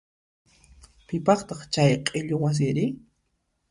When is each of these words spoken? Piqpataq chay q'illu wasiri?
Piqpataq 1.07 1.61
chay 1.73 1.91
q'illu 2.05 2.35
wasiri? 2.41 2.85